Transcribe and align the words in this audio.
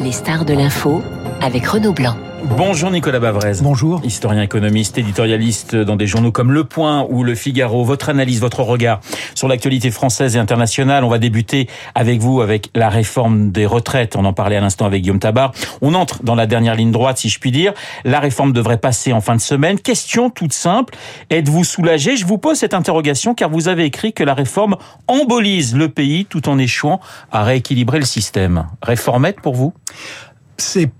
Les 0.00 0.12
stars 0.12 0.44
de 0.44 0.52
l'info 0.52 1.02
avec 1.40 1.66
Renaud 1.66 1.92
Blanc. 1.92 2.16
Bonjour 2.46 2.90
Nicolas 2.90 3.20
Bavrez. 3.20 3.54
Bonjour. 3.62 4.02
Historien 4.04 4.42
économiste, 4.42 4.98
éditorialiste 4.98 5.74
dans 5.74 5.96
des 5.96 6.06
journaux 6.06 6.30
comme 6.30 6.52
Le 6.52 6.64
Point 6.64 7.06
ou 7.08 7.24
Le 7.24 7.34
Figaro. 7.34 7.84
Votre 7.84 8.10
analyse, 8.10 8.38
votre 8.40 8.60
regard 8.62 9.00
sur 9.34 9.48
l'actualité 9.48 9.90
française 9.90 10.36
et 10.36 10.38
internationale. 10.38 11.04
On 11.04 11.08
va 11.08 11.18
débuter 11.18 11.68
avec 11.94 12.20
vous 12.20 12.42
avec 12.42 12.70
la 12.74 12.90
réforme 12.90 13.50
des 13.50 13.64
retraites. 13.64 14.14
On 14.14 14.24
en 14.26 14.34
parlait 14.34 14.56
à 14.56 14.60
l'instant 14.60 14.84
avec 14.84 15.02
Guillaume 15.02 15.18
Tabar. 15.20 15.52
On 15.80 15.94
entre 15.94 16.22
dans 16.22 16.34
la 16.34 16.46
dernière 16.46 16.74
ligne 16.74 16.92
droite, 16.92 17.18
si 17.18 17.30
je 17.30 17.40
puis 17.40 17.50
dire. 17.50 17.72
La 18.04 18.20
réforme 18.20 18.52
devrait 18.52 18.78
passer 18.78 19.12
en 19.12 19.22
fin 19.22 19.34
de 19.34 19.40
semaine. 19.40 19.80
Question 19.80 20.28
toute 20.28 20.52
simple. 20.52 20.94
Êtes-vous 21.30 21.64
soulagé? 21.64 22.16
Je 22.16 22.26
vous 22.26 22.38
pose 22.38 22.58
cette 22.58 22.74
interrogation 22.74 23.34
car 23.34 23.48
vous 23.48 23.68
avez 23.68 23.84
écrit 23.84 24.12
que 24.12 24.22
la 24.22 24.34
réforme 24.34 24.76
embolise 25.08 25.74
le 25.74 25.88
pays 25.88 26.26
tout 26.26 26.48
en 26.48 26.58
échouant 26.58 27.00
à 27.32 27.42
rééquilibrer 27.42 27.98
le 27.98 28.04
système. 28.04 28.66
Réformette 28.82 29.40
pour 29.40 29.54
vous? 29.54 29.72
C'est 30.58 30.90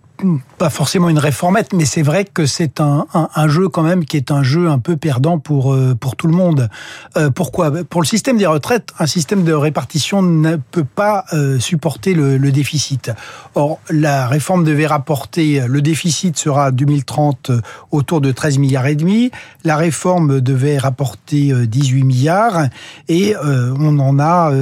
pas 0.58 0.70
forcément 0.70 1.08
une 1.08 1.18
réformette, 1.18 1.72
mais 1.72 1.84
c'est 1.84 2.02
vrai 2.02 2.24
que 2.24 2.46
c'est 2.46 2.80
un, 2.80 3.06
jeu 3.48 3.68
quand 3.68 3.82
même 3.82 4.04
qui 4.04 4.16
est 4.16 4.30
un 4.30 4.42
jeu 4.42 4.68
un 4.68 4.78
peu 4.78 4.96
perdant 4.96 5.38
pour 5.38 5.74
euh, 5.74 5.94
pour 5.94 6.16
tout 6.16 6.26
le 6.26 6.34
monde. 6.34 6.68
Euh, 7.16 7.30
pourquoi? 7.30 7.72
Pour 7.84 8.00
le 8.00 8.06
système 8.06 8.36
des 8.36 8.46
retraites, 8.46 8.90
un 8.98 9.06
système 9.06 9.44
de 9.44 9.52
répartition 9.52 10.22
ne 10.22 10.56
peut 10.56 10.84
pas 10.84 11.24
euh, 11.32 11.58
supporter 11.58 12.14
le, 12.14 12.38
le, 12.38 12.52
déficit. 12.52 13.10
Or, 13.54 13.80
la 13.90 14.28
réforme 14.28 14.64
devait 14.64 14.86
rapporter 14.86 15.64
le 15.66 15.82
déficit 15.82 16.38
sera 16.38 16.70
2030 16.70 17.50
autour 17.90 18.20
de 18.20 18.30
13 18.30 18.58
milliards 18.58 18.86
et 18.86 18.94
demi. 18.94 19.30
La 19.64 19.76
réforme 19.76 20.40
devait 20.40 20.78
rapporter 20.78 21.52
18 21.66 22.04
milliards 22.04 22.68
et 23.08 23.34
on 23.42 23.98
en 23.98 24.18
a 24.20 24.52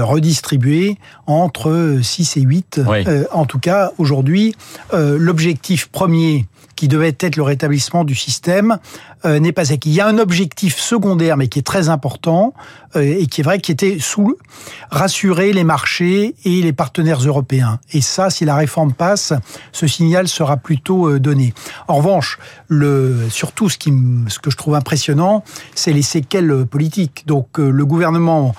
redistribué 0.00 0.98
entre 1.26 1.98
6 2.02 2.36
et 2.36 2.40
8. 2.40 2.80
Oui. 2.86 3.04
en 3.32 3.44
tout 3.44 3.58
cas, 3.58 3.92
aujourd'hui 3.98 4.54
euh, 4.92 5.16
l'objectif 5.18 5.86
premier 5.86 6.46
qui 6.74 6.88
devait 6.88 7.16
être 7.18 7.36
le 7.36 7.42
rétablissement 7.42 8.04
du 8.04 8.14
système 8.14 8.78
euh, 9.24 9.40
n'est 9.40 9.52
pas 9.52 9.72
acquis. 9.72 9.88
Il 9.88 9.94
y 9.94 10.00
a 10.00 10.06
un 10.06 10.18
objectif 10.18 10.78
secondaire, 10.78 11.38
mais 11.38 11.48
qui 11.48 11.58
est 11.58 11.66
très 11.66 11.88
important 11.88 12.52
euh, 12.96 13.00
et 13.18 13.26
qui 13.26 13.40
est 13.40 13.44
vrai, 13.44 13.58
qui 13.60 13.72
était 13.72 13.98
sous 13.98 14.36
rassurer 14.90 15.52
les 15.52 15.64
marchés 15.64 16.34
et 16.44 16.62
les 16.62 16.72
partenaires 16.72 17.20
européens. 17.20 17.80
Et 17.92 18.00
ça, 18.00 18.30
si 18.30 18.44
la 18.44 18.54
réforme 18.54 18.92
passe, 18.92 19.32
ce 19.72 19.86
signal 19.86 20.28
sera 20.28 20.56
plutôt 20.56 21.08
euh, 21.08 21.18
donné. 21.18 21.54
En 21.88 21.96
revanche, 21.96 22.38
le 22.68 23.28
surtout 23.30 23.68
ce 23.68 23.78
qui 23.78 23.92
ce 24.28 24.38
que 24.38 24.50
je 24.50 24.56
trouve 24.56 24.74
impressionnant, 24.74 25.44
c'est 25.74 25.92
les 25.92 26.02
séquelles 26.02 26.66
politiques. 26.66 27.24
Donc 27.26 27.58
euh, 27.58 27.70
le 27.70 27.86
gouvernement 27.86 28.54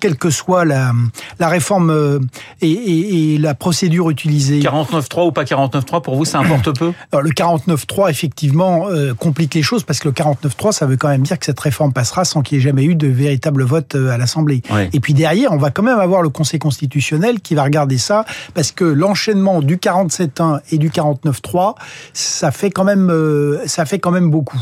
quelle 0.00 0.16
que 0.16 0.30
soit 0.30 0.64
la, 0.64 0.92
la 1.38 1.48
réforme 1.48 1.90
euh, 1.90 2.18
et, 2.60 2.70
et, 2.70 3.34
et, 3.34 3.38
la 3.38 3.54
procédure 3.54 4.10
utilisée. 4.10 4.60
49.3 4.60 5.28
ou 5.28 5.32
pas 5.32 5.44
49.3, 5.44 6.02
pour 6.02 6.16
vous, 6.16 6.24
ça 6.24 6.38
importe 6.38 6.76
peu? 6.78 6.92
Alors, 7.12 7.22
Le 7.22 7.30
49.3, 7.30 8.10
effectivement, 8.10 8.88
euh, 8.88 9.14
complique 9.14 9.54
les 9.54 9.62
choses 9.62 9.84
parce 9.84 10.00
que 10.00 10.08
le 10.08 10.14
49.3, 10.14 10.72
ça 10.72 10.86
veut 10.86 10.96
quand 10.96 11.08
même 11.08 11.22
dire 11.22 11.38
que 11.38 11.46
cette 11.46 11.60
réforme 11.60 11.92
passera 11.92 12.24
sans 12.24 12.42
qu'il 12.42 12.58
y 12.58 12.60
ait 12.60 12.64
jamais 12.64 12.84
eu 12.84 12.94
de 12.94 13.08
véritable 13.08 13.62
vote 13.62 13.94
euh, 13.94 14.10
à 14.10 14.18
l'Assemblée. 14.18 14.62
Oui. 14.70 14.88
Et 14.92 15.00
puis 15.00 15.14
derrière, 15.14 15.52
on 15.52 15.58
va 15.58 15.70
quand 15.70 15.82
même 15.82 15.98
avoir 15.98 16.22
le 16.22 16.28
Conseil 16.28 16.58
constitutionnel 16.58 17.40
qui 17.40 17.54
va 17.54 17.64
regarder 17.64 17.98
ça 17.98 18.24
parce 18.54 18.72
que 18.72 18.84
l'enchaînement 18.84 19.60
du 19.60 19.76
47.1 19.76 20.60
et 20.70 20.78
du 20.78 20.90
49.3, 20.90 21.74
ça 22.12 22.50
fait 22.50 22.70
quand 22.70 22.84
même, 22.84 23.10
euh, 23.10 23.66
ça 23.66 23.84
fait 23.84 23.98
quand 23.98 24.10
même 24.10 24.30
beaucoup. 24.30 24.60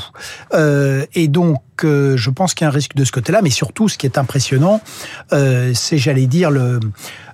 Euh, 0.54 1.04
et 1.14 1.28
donc, 1.28 1.58
je 1.84 2.30
pense 2.30 2.54
qu'il 2.54 2.64
y 2.64 2.66
a 2.66 2.68
un 2.68 2.72
risque 2.72 2.94
de 2.94 3.04
ce 3.04 3.12
côté-là, 3.12 3.40
mais 3.42 3.50
surtout, 3.50 3.88
ce 3.88 3.98
qui 3.98 4.06
est 4.06 4.18
impressionnant, 4.18 4.80
euh, 5.32 5.72
c'est, 5.74 5.98
j'allais 5.98 6.26
dire, 6.26 6.50
le, 6.50 6.80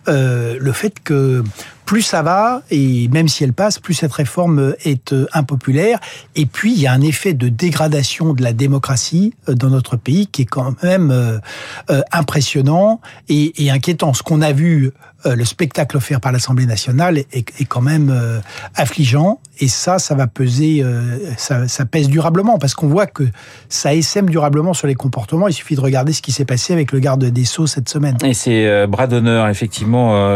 euh, 0.08 0.56
le 0.58 0.72
fait 0.72 1.00
que 1.02 1.44
plus 1.84 2.02
ça 2.02 2.22
va, 2.22 2.62
et 2.70 3.08
même 3.08 3.28
si 3.28 3.44
elle 3.44 3.52
passe, 3.52 3.78
plus 3.78 3.94
cette 3.94 4.12
réforme 4.12 4.74
est 4.84 5.14
impopulaire. 5.32 5.98
Et 6.36 6.46
puis, 6.46 6.72
il 6.72 6.80
y 6.80 6.86
a 6.86 6.92
un 6.92 7.02
effet 7.02 7.34
de 7.34 7.48
dégradation 7.48 8.32
de 8.34 8.42
la 8.42 8.52
démocratie 8.52 9.34
dans 9.46 9.68
notre 9.68 9.96
pays 9.96 10.26
qui 10.26 10.42
est 10.42 10.46
quand 10.46 10.82
même 10.82 11.10
euh, 11.10 12.00
impressionnant 12.12 13.00
et, 13.28 13.52
inquiétant. 13.70 14.14
Ce 14.14 14.22
qu'on 14.22 14.40
a 14.40 14.52
vu, 14.52 14.92
euh, 15.24 15.36
le 15.36 15.44
spectacle 15.44 15.96
offert 15.96 16.20
par 16.20 16.32
l'Assemblée 16.32 16.66
nationale 16.66 17.18
est, 17.18 17.64
quand 17.68 17.80
même 17.80 18.10
euh, 18.10 18.40
affligeant. 18.74 19.38
Et 19.60 19.68
ça, 19.68 20.00
ça 20.00 20.16
va 20.16 20.26
peser, 20.26 20.82
euh, 20.82 21.18
ça, 21.36 21.68
ça, 21.68 21.84
pèse 21.84 22.08
durablement, 22.08 22.58
parce 22.58 22.74
qu'on 22.74 22.88
voit 22.88 23.06
que 23.06 23.24
ça 23.68 23.94
essaime 23.94 24.28
durablement 24.28 24.72
sur 24.72 24.88
les 24.88 24.96
comportements. 24.96 25.46
Il 25.46 25.52
suffit 25.52 25.76
de 25.76 25.80
regarder 25.80 26.12
ce 26.12 26.22
qui 26.22 26.32
s'est 26.32 26.44
passé 26.44 26.72
avec 26.72 26.90
le 26.90 26.98
garde 26.98 27.24
des 27.24 27.44
Sceaux 27.44 27.68
cette 27.68 27.88
semaine. 27.88 28.16
Et 28.24 28.34
c'est 28.34 28.86
bras 28.88 29.06
d'honneur, 29.06 29.48
effectivement, 29.48 29.91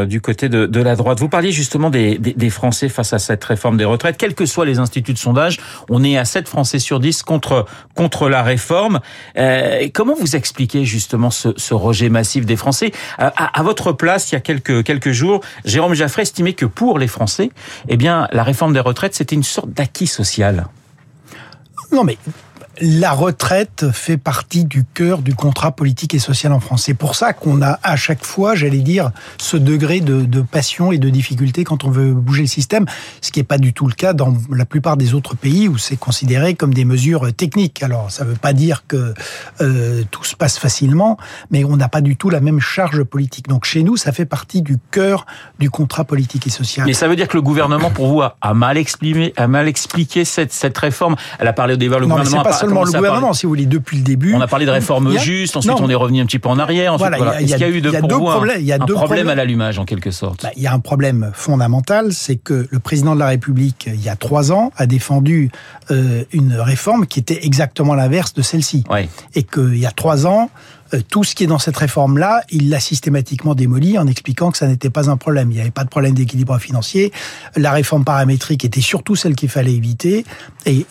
du 0.06 0.21
côté 0.21 0.49
de, 0.49 0.81
la 0.81 0.97
droite. 0.97 1.21
Vous 1.21 1.28
parliez 1.28 1.53
justement 1.53 1.91
des, 1.91 2.50
Français 2.50 2.89
face 2.89 3.12
à 3.12 3.19
cette 3.19 3.44
réforme 3.44 3.77
des 3.77 3.84
retraites. 3.84 4.17
Quels 4.17 4.34
que 4.34 4.47
soient 4.47 4.65
les 4.65 4.78
instituts 4.78 5.12
de 5.12 5.19
sondage, 5.19 5.59
on 5.91 6.05
est 6.05 6.17
à 6.17 6.25
7 6.25 6.49
Français 6.49 6.78
sur 6.78 7.00
10 7.00 7.22
contre, 7.22 7.66
contre 7.95 8.28
la 8.28 8.43
réforme. 8.43 9.00
Euh, 9.37 9.89
comment 9.93 10.15
vous 10.15 10.37
expliquez 10.37 10.84
justement 10.84 11.31
ce, 11.31 11.75
rejet 11.75 12.09
massif 12.09 12.47
des 12.47 12.56
Français? 12.56 12.93
À, 13.19 13.59
à 13.59 13.62
votre 13.62 13.93
place, 13.93 14.31
il 14.31 14.37
y 14.37 14.39
a 14.39 14.41
quelques 14.41 14.84
quelques 14.84 15.11
jours, 15.11 15.41
Jérôme 15.65 15.95
Jaffray 15.95 16.22
estimait 16.22 16.53
que 16.53 16.66
pour 16.66 16.99
les 16.99 17.09
Français, 17.09 17.50
eh 17.89 17.97
bien, 17.97 18.28
la 18.33 18.43
réforme 18.43 18.72
des 18.72 18.81
retraites, 18.81 19.15
c'était 19.15 19.34
une 19.34 19.43
sorte 19.43 19.71
d'acquis 19.71 20.06
social. 20.06 20.66
Non, 21.93 22.05
mais 22.05 22.19
la 22.81 23.13
retraite 23.13 23.87
fait 23.93 24.17
partie 24.17 24.65
du 24.65 24.85
cœur 24.85 25.19
du 25.19 25.35
contrat 25.35 25.73
politique 25.73 26.15
et 26.15 26.19
social 26.19 26.53
en 26.53 26.61
France. 26.61 26.85
C'est 26.85 26.95
pour 26.95 27.15
ça 27.15 27.33
qu'on 27.33 27.63
a 27.63 27.79
à 27.83 27.97
chaque 27.97 28.25
fois, 28.25 28.55
j'allais 28.55 28.81
dire, 28.81 29.11
ce 29.39 29.57
degré 29.57 30.01
de, 30.01 30.23
de, 30.23 30.43
passion 30.43 30.93
et 30.93 30.99
de 30.99 31.09
difficulté 31.09 31.65
quand 31.65 31.85
on 31.85 31.91
veut 31.91 32.13
bouger 32.13 32.43
le 32.43 32.49
système, 32.49 32.87
ce 33.21 33.31
qui 33.31 33.41
n'est 33.41 33.45
pas 33.45 33.59
du 33.59 33.73
tout 33.73 33.87
le 33.87 33.95
cas 33.95 34.13
dans 34.13 34.35
la 34.51 34.65
plupart 34.65 34.97
des 34.97 35.15
autres 35.15 35.37
pays 35.37 35.69
où 35.69 35.79
c'est 35.79 35.97
considéré 35.97 36.55
comme 36.55 36.75
des 36.75 36.85
mesures 36.85 37.33
techniques. 37.35 37.83
Alors, 37.83 38.11
ça 38.11 38.25
ne 38.25 38.31
veut 38.31 38.37
pas 38.37 38.53
dire 38.53 38.85
que 38.87 39.15
euh, 39.61 40.03
tout 40.11 40.25
se 40.25 40.37
passe 40.37 40.59
facilement, 40.59 41.17
mais 41.51 41.65
on 41.65 41.77
n'a 41.77 41.89
pas 41.89 42.01
du 42.01 42.17
tout 42.17 42.31
la 42.31 42.41
même 42.41 42.61
charge 42.61 43.03
politique. 43.05 43.49
Donc 43.49 43.65
chez 43.65 43.83
nous, 43.83 43.97
ça 43.97 44.13
fait 44.13 44.27
partie 44.27 44.63
du 44.63 44.79
cœur 44.91 45.27
du 45.59 45.71
contrat 45.71 46.05
politique 46.05 46.47
et 46.47 46.51
social. 46.51 46.87
Mais 46.87 46.93
ça 46.93 47.09
veut 47.09 47.17
dire 47.17 47.29
que 47.29 47.37
le 47.37 47.43
gouvernement, 47.43 47.91
pour 47.91 48.09
vous, 48.09 48.23
a, 48.23 48.55
mal 48.55 48.77
expliqué, 48.77 49.33
a 49.37 49.49
mal 49.49 49.69
expliqué 49.69 50.25
cette, 50.25 50.53
cette 50.53 50.77
réforme. 50.77 51.17
Elle 51.39 51.49
a 51.49 51.53
parlé 51.53 51.75
au 51.75 51.77
débat, 51.77 51.99
le 51.99 52.07
non, 52.07 52.17
gouvernement 52.17 52.45
seulement 52.66 52.84
le 52.84 52.93
gouvernement, 52.93 53.32
si 53.32 53.47
vous 53.47 53.50
voulez, 53.50 53.66
depuis 53.66 53.97
le 53.99 54.03
début. 54.03 54.34
On 54.34 54.41
a 54.41 54.47
parlé 54.47 54.66
de 54.66 54.71
réforme 54.71 55.09
a... 55.09 55.19
juste, 55.19 55.56
ensuite 55.56 55.78
non. 55.78 55.84
on 55.84 55.88
est 55.88 55.94
revenu 55.94 56.21
un 56.21 56.27
petit 56.27 56.38
peu 56.38 56.49
en 56.49 56.59
arrière. 56.59 56.94
Ensuite, 56.94 57.09
voilà, 57.09 57.16
voilà. 57.16 57.41
Est-ce 57.41 57.53
qu'il 57.53 57.60
y 57.60 57.65
a 57.65 57.69
eu 57.69 57.81
de, 57.81 57.91
y 57.91 57.97
a 57.97 58.03
deux 58.03 58.19
problèmes. 58.19 58.60
Il 58.60 58.66
y 58.66 58.72
a 58.72 58.77
un 58.77 58.78
deux 58.78 58.94
problème 58.94 59.06
problèmes. 59.09 59.28
à 59.28 59.34
l'allumage, 59.34 59.78
en 59.78 59.84
quelque 59.84 60.10
sorte 60.10 60.43
bah, 60.43 60.50
Il 60.56 60.62
y 60.62 60.66
a 60.66 60.72
un 60.72 60.81
problème 60.81 61.31
fondamental, 61.34 62.12
c'est 62.12 62.37
que 62.37 62.66
le 62.71 62.78
président 62.78 63.15
de 63.15 63.21
la 63.21 63.28
République, 63.28 63.88
il 63.93 64.03
y 64.03 64.09
a 64.09 64.16
trois 64.16 64.53
ans, 64.53 64.72
a 64.77 64.87
défendu 64.87 65.50
euh, 65.91 66.25
une 66.32 66.54
réforme 66.54 67.06
qui 67.06 67.21
était 67.21 67.47
exactement 67.47 67.94
l'inverse 67.94 68.34
de 68.34 68.43
celle-ci. 68.43 68.84
Et 69.34 69.43
qu'il 69.43 69.77
y 69.77 69.87
a 69.87 69.91
trois 69.91 70.27
ans, 70.27 70.50
tout 71.09 71.25
ce 71.25 71.35
qui 71.35 71.45
est 71.45 71.47
dans 71.47 71.59
cette 71.59 71.77
réforme-là, 71.77 72.43
il 72.51 72.71
l'a 72.71 72.81
systématiquement 72.81 73.55
démoli 73.55 73.99
en 73.99 74.07
expliquant 74.07 74.51
que 74.51 74.59
ça 74.59 74.67
n'était 74.67 74.91
pas 74.91 75.11
un 75.11 75.17
problème. 75.17 75.51
Il 75.51 75.55
n'y 75.55 75.61
avait 75.61 75.71
pas 75.71 75.85
de 75.85 75.89
problème 75.89 76.15
d'équilibre 76.15 76.59
financier. 76.59 77.13
La 77.57 77.73
réforme 77.73 78.05
paramétrique 78.05 78.65
était 78.65 78.81
surtout 78.81 79.17
celle 79.17 79.35
qu'il 79.35 79.49
fallait 79.49 79.75
éviter. 79.75 80.25
Et, 80.65 80.87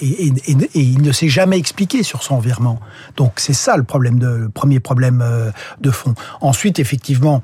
il 0.73 1.01
ne 1.01 1.11
s'est 1.11 1.29
jamais 1.29 1.57
expliqué 1.57 2.03
sur 2.03 2.23
son 2.23 2.39
virement. 2.39 2.79
Donc 3.17 3.33
c'est 3.37 3.53
ça 3.53 3.77
le 3.77 3.83
problème 3.83 4.19
de, 4.19 4.27
le 4.27 4.49
premier 4.49 4.79
problème 4.79 5.21
euh, 5.21 5.51
de 5.81 5.91
fond. 5.91 6.13
Ensuite, 6.41 6.79
effectivement, 6.79 7.41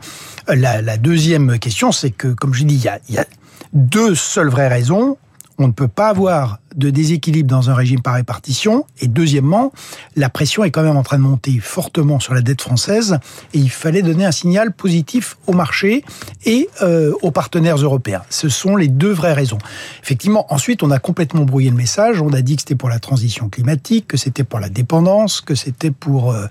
la, 0.47 0.97
deuxième 0.97 1.59
question, 1.59 1.91
c'est 1.91 2.11
que, 2.11 2.27
comme 2.27 2.53
je 2.53 2.63
dis, 2.63 2.75
il 2.75 2.91
il 3.09 3.15
y 3.15 3.17
a 3.17 3.25
deux 3.73 4.15
seules 4.15 4.49
vraies 4.49 4.67
raisons 4.67 5.17
on 5.61 5.67
ne 5.67 5.73
peut 5.73 5.87
pas 5.87 6.09
avoir 6.09 6.59
de 6.75 6.89
déséquilibre 6.89 7.49
dans 7.49 7.69
un 7.69 7.73
régime 7.73 8.01
par 8.01 8.15
répartition. 8.15 8.85
Et 8.99 9.07
deuxièmement, 9.07 9.71
la 10.15 10.29
pression 10.29 10.63
est 10.63 10.71
quand 10.71 10.83
même 10.83 10.97
en 10.97 11.03
train 11.03 11.17
de 11.17 11.23
monter 11.23 11.59
fortement 11.59 12.19
sur 12.19 12.33
la 12.33 12.41
dette 12.41 12.61
française 12.61 13.19
et 13.53 13.59
il 13.59 13.69
fallait 13.69 14.01
donner 14.01 14.25
un 14.25 14.31
signal 14.31 14.71
positif 14.71 15.37
au 15.47 15.53
marché 15.53 16.03
et 16.45 16.69
euh, 16.81 17.13
aux 17.21 17.31
partenaires 17.31 17.77
européens. 17.77 18.21
Ce 18.29 18.49
sont 18.49 18.75
les 18.75 18.87
deux 18.87 19.11
vraies 19.11 19.33
raisons. 19.33 19.57
Effectivement, 20.01 20.51
ensuite, 20.53 20.83
on 20.83 20.91
a 20.91 20.99
complètement 20.99 21.43
brouillé 21.43 21.69
le 21.69 21.75
message. 21.75 22.21
On 22.21 22.33
a 22.33 22.41
dit 22.41 22.55
que 22.55 22.61
c'était 22.61 22.75
pour 22.75 22.89
la 22.89 22.99
transition 22.99 23.49
climatique, 23.49 24.07
que 24.07 24.17
c'était 24.17 24.43
pour 24.43 24.59
la 24.59 24.69
dépendance, 24.69 25.41
que 25.41 25.55
c'était 25.55 25.91
pour 25.91 26.31
euh, 26.31 26.45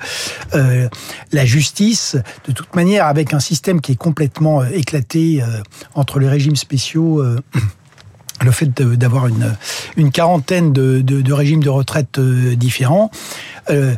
euh, 0.54 0.88
la 1.32 1.44
justice. 1.44 2.16
De 2.46 2.52
toute 2.52 2.74
manière, 2.74 3.06
avec 3.06 3.32
un 3.32 3.40
système 3.40 3.80
qui 3.80 3.92
est 3.92 3.96
complètement 3.96 4.64
éclaté 4.64 5.42
entre 5.94 6.18
les 6.18 6.28
régimes 6.28 6.56
spéciaux 6.56 7.22
le 8.40 8.50
fait 8.50 8.70
d'avoir 8.82 9.26
une, 9.26 9.54
une 9.96 10.10
quarantaine 10.10 10.72
de, 10.72 11.00
de, 11.00 11.20
de, 11.20 11.32
régimes 11.32 11.62
de 11.62 11.68
retraite 11.68 12.18
euh, 12.18 12.56
différents, 12.56 13.10
euh, 13.70 13.94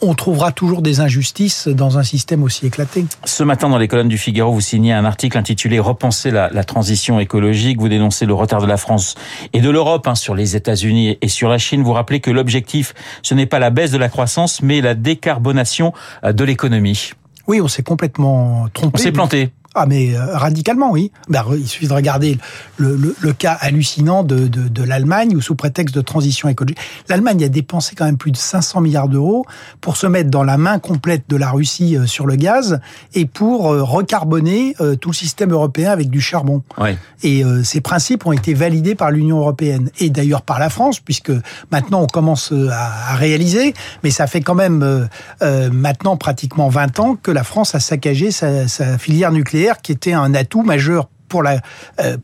on 0.00 0.14
trouvera 0.14 0.52
toujours 0.52 0.82
des 0.82 1.00
injustices 1.00 1.68
dans 1.68 1.96
un 1.96 2.02
système 2.02 2.42
aussi 2.42 2.66
éclaté. 2.66 3.06
Ce 3.24 3.42
matin, 3.42 3.68
dans 3.68 3.78
les 3.78 3.88
colonnes 3.88 4.08
du 4.08 4.18
Figaro, 4.18 4.52
vous 4.52 4.60
signez 4.60 4.92
un 4.92 5.04
article 5.04 5.38
intitulé 5.38 5.78
Repenser 5.78 6.30
la, 6.30 6.50
la 6.50 6.64
transition 6.64 7.20
écologique. 7.20 7.80
Vous 7.80 7.88
dénoncez 7.88 8.26
le 8.26 8.34
retard 8.34 8.60
de 8.60 8.66
la 8.66 8.76
France 8.76 9.14
et 9.52 9.60
de 9.60 9.70
l'Europe 9.70 10.06
hein, 10.06 10.14
sur 10.14 10.34
les 10.34 10.56
États-Unis 10.56 11.16
et 11.22 11.28
sur 11.28 11.48
la 11.48 11.58
Chine. 11.58 11.82
Vous 11.82 11.92
rappelez 11.92 12.20
que 12.20 12.30
l'objectif, 12.30 12.94
ce 13.22 13.34
n'est 13.34 13.46
pas 13.46 13.58
la 13.58 13.70
baisse 13.70 13.92
de 13.92 13.98
la 13.98 14.08
croissance, 14.08 14.60
mais 14.60 14.80
la 14.80 14.94
décarbonation 14.94 15.92
de 16.22 16.44
l'économie. 16.44 17.12
Oui, 17.46 17.60
on 17.60 17.68
s'est 17.68 17.82
complètement 17.82 18.68
trompé. 18.72 18.98
On 18.98 19.02
s'est 19.02 19.12
planté. 19.12 19.50
Ah 19.74 19.86
mais 19.86 20.14
euh, 20.14 20.36
radicalement 20.36 20.90
oui. 20.90 21.10
Ben, 21.28 21.44
il 21.52 21.66
suffit 21.66 21.88
de 21.88 21.92
regarder 21.92 22.38
le, 22.76 22.96
le, 22.96 23.14
le 23.18 23.32
cas 23.32 23.56
hallucinant 23.60 24.22
de, 24.22 24.46
de, 24.46 24.68
de 24.68 24.82
l'Allemagne 24.82 25.36
où 25.36 25.40
sous 25.40 25.54
prétexte 25.54 25.94
de 25.94 26.00
transition 26.00 26.48
écologique, 26.48 26.78
l'Allemagne 27.08 27.44
a 27.44 27.48
dépensé 27.48 27.94
quand 27.96 28.04
même 28.04 28.16
plus 28.16 28.30
de 28.30 28.36
500 28.36 28.80
milliards 28.80 29.08
d'euros 29.08 29.46
pour 29.80 29.96
se 29.96 30.06
mettre 30.06 30.30
dans 30.30 30.44
la 30.44 30.58
main 30.58 30.78
complète 30.78 31.24
de 31.28 31.36
la 31.36 31.50
Russie 31.50 31.96
euh, 31.96 32.06
sur 32.06 32.26
le 32.26 32.36
gaz 32.36 32.80
et 33.14 33.26
pour 33.26 33.72
euh, 33.72 33.82
recarboner 33.82 34.74
tout 35.00 35.10
le 35.10 35.14
système 35.14 35.52
européen 35.52 35.90
avec 35.90 36.10
du 36.10 36.20
charbon. 36.20 36.62
Ouais. 36.78 36.96
Et 37.22 37.42
ces 37.62 37.80
principes 37.80 38.26
ont 38.26 38.32
été 38.32 38.54
validés 38.54 38.94
par 38.94 39.10
l'Union 39.10 39.38
européenne 39.38 39.90
et 39.98 40.10
d'ailleurs 40.10 40.42
par 40.42 40.58
la 40.58 40.68
France 40.68 41.00
puisque 41.00 41.32
maintenant 41.70 42.02
on 42.02 42.06
commence 42.06 42.52
à, 42.70 43.12
à 43.12 43.14
réaliser, 43.16 43.74
mais 44.02 44.10
ça 44.10 44.26
fait 44.26 44.40
quand 44.40 44.54
même 44.54 45.08
euh, 45.42 45.70
maintenant 45.70 46.16
pratiquement 46.16 46.68
20 46.68 47.00
ans 47.00 47.16
que 47.16 47.30
la 47.30 47.44
France 47.44 47.74
a 47.74 47.80
saccagé 47.80 48.30
sa, 48.30 48.68
sa 48.68 48.98
filière 48.98 49.32
nucléaire 49.32 49.63
qui 49.72 49.92
était 49.92 50.12
un 50.12 50.34
atout 50.34 50.62
majeur 50.62 51.08
pour 51.28 51.42
la 51.42 51.60
euh, 52.00 52.16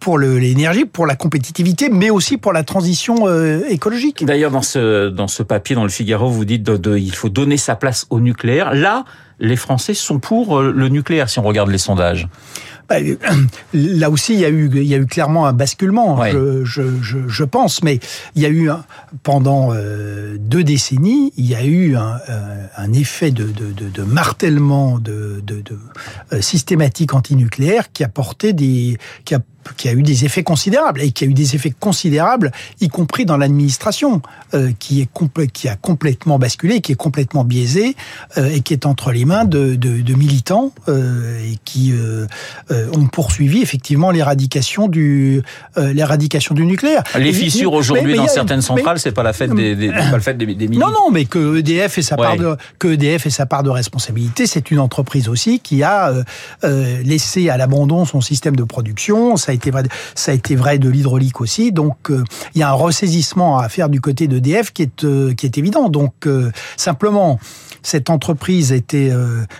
pour 0.00 0.18
l'énergie, 0.18 0.84
pour 0.84 1.06
la 1.06 1.16
compétitivité, 1.16 1.88
mais 1.88 2.10
aussi 2.10 2.36
pour 2.36 2.52
la 2.52 2.62
transition 2.62 3.26
euh, 3.26 3.62
écologique. 3.70 4.22
D'ailleurs, 4.24 4.50
dans 4.50 4.62
ce 4.62 5.08
dans 5.08 5.28
ce 5.28 5.42
papier 5.42 5.74
dans 5.74 5.82
le 5.82 5.88
Figaro, 5.88 6.28
vous 6.28 6.44
dites 6.44 6.62
de, 6.62 6.76
de, 6.76 6.98
il 6.98 7.14
faut 7.14 7.30
donner 7.30 7.56
sa 7.56 7.74
place 7.74 8.06
au 8.10 8.20
nucléaire. 8.20 8.74
Là, 8.74 9.04
les 9.40 9.56
Français 9.56 9.94
sont 9.94 10.18
pour 10.18 10.58
euh, 10.58 10.72
le 10.72 10.88
nucléaire 10.88 11.30
si 11.30 11.38
on 11.38 11.42
regarde 11.42 11.70
les 11.70 11.78
sondages. 11.78 12.28
Bah, 12.88 12.96
là 13.74 14.10
aussi, 14.10 14.34
il 14.34 14.40
y 14.40 14.44
a 14.44 14.48
eu, 14.50 14.70
il 14.74 14.84
y 14.84 14.94
a 14.94 14.98
eu 14.98 15.06
clairement 15.06 15.46
un 15.46 15.52
basculement, 15.52 16.18
Ouais. 16.18 16.32
je, 16.32 16.64
je, 16.64 16.82
je, 17.02 17.18
je 17.28 17.44
pense. 17.44 17.82
Mais 17.82 17.98
il 18.34 18.42
y 18.42 18.46
a 18.46 18.50
eu 18.50 18.70
pendant 19.22 19.70
euh, 19.72 20.36
deux 20.38 20.64
décennies, 20.64 21.32
il 21.36 21.46
y 21.46 21.54
a 21.54 21.64
eu 21.64 21.96
un, 21.96 22.18
euh, 22.28 22.66
un 22.76 22.92
effet 22.92 23.30
de, 23.30 23.44
de, 23.44 23.72
de, 23.72 23.88
de 23.88 24.02
martèlement 24.02 24.98
de, 24.98 25.42
de, 25.46 25.60
de 25.62 25.78
euh, 26.32 26.40
systématique 26.40 27.14
antinucléaire 27.14 27.92
qui 27.92 28.04
a 28.04 28.08
porté 28.08 28.52
des, 28.52 28.98
qui 29.24 29.34
a 29.34 29.40
qui 29.76 29.88
a 29.88 29.92
eu 29.92 30.02
des 30.02 30.24
effets 30.24 30.42
considérables 30.42 31.00
et 31.02 31.10
qui 31.10 31.24
a 31.24 31.26
eu 31.26 31.34
des 31.34 31.54
effets 31.54 31.72
considérables, 31.78 32.52
y 32.80 32.88
compris 32.88 33.24
dans 33.24 33.36
l'administration, 33.36 34.20
euh, 34.54 34.70
qui 34.78 35.00
est 35.00 35.08
qui 35.52 35.68
a 35.68 35.76
complètement 35.76 36.38
basculé, 36.38 36.80
qui 36.80 36.92
est 36.92 36.96
complètement 36.96 37.44
biaisé 37.44 37.96
euh, 38.38 38.50
et 38.50 38.60
qui 38.60 38.72
est 38.72 38.86
entre 38.86 39.12
les 39.12 39.24
mains 39.24 39.44
de, 39.44 39.74
de, 39.74 40.00
de 40.02 40.14
militants 40.14 40.72
euh, 40.88 41.38
et 41.44 41.58
qui 41.64 41.92
ont 42.92 43.06
poursuivi 43.06 43.62
effectivement 43.62 44.10
l'éradication 44.10 44.88
du 44.88 45.42
l'éradication 45.76 46.54
du 46.54 46.64
nucléaire. 46.66 47.02
Les 47.18 47.28
Et- 47.28 47.32
fissures 47.32 47.72
aujourd'hui 47.72 48.14
dans 48.16 48.24
a- 48.24 48.28
certaines 48.28 48.62
centrales, 48.62 48.98
c'est 48.98 49.12
pas 49.12 49.22
la 49.22 49.32
fête 49.32 49.52
des, 49.54 49.74
des, 49.76 49.88
pas 49.90 50.12
le 50.12 50.20
fait 50.20 50.34
des, 50.34 50.46
des 50.54 50.68
non, 50.68 50.88
non, 50.88 51.10
mais 51.12 51.24
que 51.24 51.58
EDF 51.58 51.98
et 51.98 52.02
sa 52.02 52.16
part 52.16 52.32
Ouais. 52.32 52.38
de 52.38 52.56
que 52.78 52.88
EDF 52.88 53.26
et 53.26 53.30
sa 53.30 53.46
part 53.46 53.62
de 53.62 53.70
responsabilité, 53.70 54.46
c'est 54.46 54.70
une 54.70 54.78
entreprise 54.80 55.28
aussi 55.28 55.60
qui 55.60 55.82
a 55.82 56.12
laissé 57.04 57.48
à 57.50 57.56
l'abandon 57.56 58.04
son 58.04 58.20
système 58.20 58.56
de 58.56 58.64
production. 58.64 59.36
Ça 59.36 59.52
été 59.54 59.70
vrai, 59.70 59.84
ça 60.14 60.32
a 60.32 60.34
été 60.34 60.56
vrai 60.56 60.78
de 60.78 60.88
l'hydraulique 60.88 61.40
aussi. 61.40 61.72
Donc 61.72 62.10
euh, 62.10 62.24
il 62.54 62.60
y 62.60 62.62
a 62.62 62.70
un 62.70 62.72
ressaisissement 62.72 63.58
à 63.58 63.68
faire 63.68 63.88
du 63.88 64.00
côté 64.00 64.26
d'EDF 64.26 64.72
qui 64.72 64.82
est 64.82 65.04
euh, 65.04 65.34
qui 65.34 65.46
est 65.46 65.58
évident. 65.58 65.88
Donc 65.88 66.26
euh, 66.26 66.50
simplement. 66.76 67.38
Cette 67.86 68.08
entreprise 68.08 68.72
était 68.72 69.12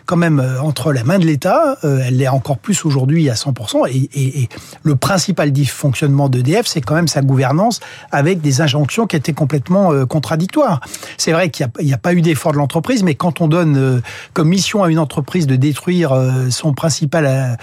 quand 0.07 0.17
même 0.17 0.43
entre 0.63 0.95
la 0.95 1.05
main 1.05 1.19
de 1.19 1.27
l'État. 1.27 1.77
Elle 1.83 2.17
l'est 2.17 2.29
encore 2.29 2.57
plus 2.57 2.87
aujourd'hui 2.87 3.29
à 3.29 3.35
100%. 3.35 3.87
Et, 3.93 4.49
le 4.83 4.97
principal 4.97 5.53
dysfonctionnement 5.53 6.31
d'EDF, 6.31 6.67
c'est 6.67 6.81
quand 6.81 6.95
même 6.95 7.07
sa 7.07 7.21
gouvernance 7.21 7.81
avec 8.13 8.41
des 8.41 8.63
injonctions 8.63 9.07
qui 9.07 9.17
étaient 9.17 9.35
complètement 9.35 10.07
contradictoires. 10.07 10.81
C'est 11.19 11.33
vrai 11.33 11.51
qu'il 11.51 11.69
n'y 11.83 11.93
a, 11.93 11.97
a, 11.97 11.99
pas 11.99 12.15
eu 12.15 12.23
d'effort 12.23 12.53
de 12.53 12.57
l'entreprise, 12.57 13.03
mais 13.03 13.15
quand 13.15 13.43
on 13.43 13.47
donne 13.47 14.01
comme 14.33 14.49
mission 14.49 14.83
à 14.83 14.89
une 14.89 15.01
entreprise 15.01 15.47
de 15.47 15.57
détruire 15.57 16.17
son 16.49 16.73
principal 16.73 17.59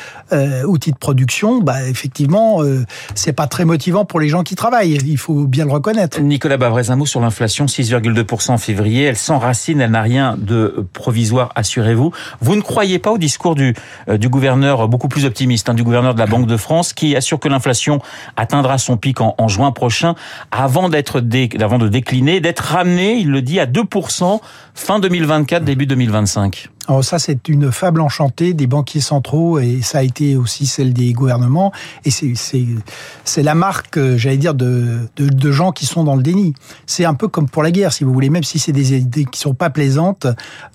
outil 0.68 0.92
de 0.92 0.98
production, 0.98 1.60
bah, 1.60 1.88
effectivement, 1.88 2.21
euh, 2.64 2.86
c'est 3.16 3.34
pas 3.34 3.48
très 3.48 3.66
motivant 3.66 4.06
pour 4.06 4.20
les 4.20 4.30
gens 4.30 4.44
qui 4.44 4.56
travaillent. 4.56 4.98
Il 5.06 5.18
faut 5.18 5.46
bien 5.46 5.66
le 5.66 5.72
reconnaître. 5.72 6.20
Nicolas 6.22 6.58
Bavrez, 6.58 6.90
un 6.90 6.96
mot 6.96 7.06
sur 7.06 7.22
l'inflation, 7.22 7.66
6,2% 7.66 8.52
en 8.52 8.58
février. 8.58 9.04
Elle 9.04 9.18
s'enracine, 9.18 9.82
elle 9.82 9.92
n'a 9.92 10.02
rien 10.02 10.36
de 10.38 10.86
provisoire, 10.94 11.52
assurez-vous. 11.56 12.12
Vous 12.42 12.56
ne 12.56 12.62
croyez 12.62 13.00
pas 13.00 13.12
au 13.12 13.18
discours 13.18 13.56
du, 13.56 13.76
euh, 14.10 14.18
gouverneur, 14.18 14.88
beaucoup 14.88 15.08
plus 15.08 15.26
optimiste, 15.26 15.70
hein, 15.70 15.74
du 15.74 15.84
gouverneur 15.84 16.14
de 16.14 16.20
la 16.20 16.26
Banque 16.26 16.48
de 16.48 16.58
France, 16.58 16.94
qui 16.94 17.16
assure 17.16 17.40
que 17.40 17.50
l'inflation 17.50 18.00
atteindra 18.38 18.78
son 18.78 18.98
pic 18.98 19.20
en, 19.22 19.48
juin 19.48 19.72
prochain, 19.72 20.16
avant 20.52 20.82
avant 20.82 21.78
de 21.78 21.88
décliner, 21.88 22.40
d'être 22.40 22.60
ramené, 22.60 23.14
il 23.16 23.30
le 23.30 23.42
dit, 23.42 23.60
à 23.60 23.66
2% 23.66 24.40
fin 24.74 25.00
2024, 25.00 25.64
début 25.64 25.86
2025. 25.86 26.70
Alors 26.88 27.04
ça, 27.04 27.20
c'est 27.20 27.48
une 27.48 27.72
fable 27.72 28.02
enchantée 28.02 28.54
des 28.54 28.66
banquiers 28.68 29.02
centraux 29.02 29.60
et 29.60 29.82
ça 29.84 30.00
a 30.00 30.04
été 30.04 30.36
aussi 30.36 30.66
celle 30.66 30.94
des 30.94 31.14
gouvernements. 31.14 31.72
Et 32.06 32.12
c'est 32.12 33.44
la 33.44 33.56
marque, 33.56 33.98
euh, 33.98 34.18
j'allais 34.18 34.38
dire, 34.38 34.54
de, 34.56 34.98
de 35.16 35.30
de 35.30 35.52
gens 35.52 35.72
qui 35.72 35.86
sont 35.86 36.04
dans 36.04 36.16
le 36.16 36.24
déni. 36.24 36.54
C'est 36.88 37.06
un 37.06 37.14
peu 37.14 37.28
comme 37.28 37.48
pour 37.48 37.64
la 37.64 37.72
guerre, 37.72 37.94
si 37.94 38.04
vous 38.04 38.12
voulez, 38.12 38.30
même 38.30 38.44
si 38.44 38.58
c'est 38.60 38.72
des 38.72 38.96
idées 38.98 39.26
qui 39.26 39.40
sont 39.40 39.54
pas 39.54 39.70
plaisantes. 39.70 40.26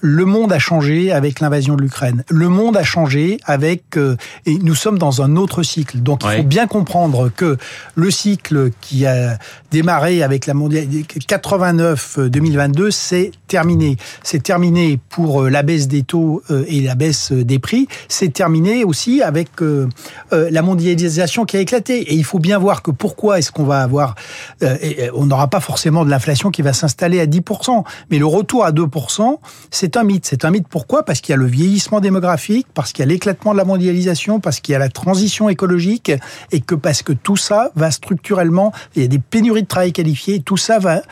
Le 0.01 0.25
monde 0.25 0.53
a 0.53 0.59
changé 0.59 1.13
avec 1.13 1.41
l'invasion 1.41 1.75
de 1.77 1.83
l'Ukraine. 1.83 2.25
Le 2.31 2.49
monde 2.49 2.77
a 2.77 2.85
changé 2.85 3.39
avec 3.45 3.97
euh, 3.97 4.17
et 4.47 4.59
nous 4.59 4.75
sommes 4.77 4.99
dans 4.99 5.23
un 5.23 5.37
autre 5.37 5.63
cycle. 5.63 5.99
Donc 6.01 6.21
il 6.23 6.27
Ouais. 6.29 6.37
faut 6.39 6.43
bien 6.45 6.67
comprendre 6.67 7.31
que 7.35 7.57
le 7.95 8.11
cycle 8.11 8.71
qui 8.81 9.07
a 9.07 9.39
démarré 9.71 10.23
avec 10.23 10.47
la 10.47 10.55
mondiale 10.55 10.87
89-2022, 10.87 12.91
c'est 12.91 13.33
terminé. 13.49 13.97
C'est 14.23 14.43
terminé 14.43 14.99
pour 15.09 15.43
euh, 15.43 15.51
la 15.51 15.63
baisse 15.63 15.89
des 15.89 15.96
taux 16.03 16.43
euh, 16.51 16.65
et 16.69 16.81
la 16.81 16.95
baisse 16.95 17.33
euh, 17.33 17.45
des 17.45 17.59
prix. 17.59 17.89
C'est 18.09 18.33
terminé 18.33 18.85
aussi 18.85 19.23
avec 19.23 19.49
euh, 19.63 19.89
la 20.31 20.63
mondialisation 20.63 21.45
qui 21.45 21.57
a 21.57 21.61
éclaté. 21.61 22.01
Et 22.01 22.15
il 22.15 22.25
faut 22.25 22.39
bien 22.39 22.59
voir 22.59 22.83
que 22.83 22.91
pourquoi 22.91 23.39
est-ce 23.39 23.53
qu'on 23.53 23.65
va 23.65 23.83
avoir... 23.83 24.15
on 25.15 25.27
n'aura 25.27 25.49
pas 25.49 25.61
forcément 25.61 26.05
de 26.05 26.11
l'inflation 26.11 26.51
qui 26.51 26.63
va 26.63 26.73
s'installer 26.73 27.21
à 27.21 27.27
10%. 27.27 27.85
Mais 28.11 28.19
le 28.19 28.27
retour 28.27 28.65
à 28.65 28.73
2%, 28.73 29.39
c'est 29.71 29.97
un 29.97 30.05
mythe. 30.05 30.27
C'est 30.27 30.45
un 30.45 30.51
mythe 30.51 30.69
pourquoi? 30.69 31.05
Parce 31.05 31.21
qu'il 31.21 31.33
y 31.33 31.35
a 31.35 31.39
le 31.39 31.47
vieillissement 31.47 32.01
démographique, 32.01 32.67
parce 32.75 32.93
qu'il 32.93 33.05
y 33.05 33.09
a 33.09 33.11
l'éclatement 33.11 33.53
de 33.53 33.59
la 33.59 33.65
mondialisation, 33.65 34.41
parce 34.41 34.61
qu'il 34.61 34.73
y 34.73 34.77
a 34.77 34.79
la 34.79 34.89
transition 34.89 35.49
écologique 35.49 36.13
et 36.53 36.61
que 36.61 36.75
parce 36.75 37.03
que 37.03 37.13
tout 37.13 37.37
ça 37.37 37.71
va 37.77 37.91
structurellement... 37.91 38.73
Il 38.95 39.03
y 39.03 39.05
a 39.05 39.09
des 39.09 39.19
pénuries 39.19 39.63
de 39.63 39.69
travail 39.69 39.93
qualifié. 39.93 40.41
Tout 40.41 40.57
ça 40.57 40.79
va 40.79 41.03